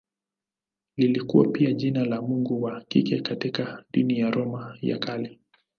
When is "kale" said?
4.99-5.39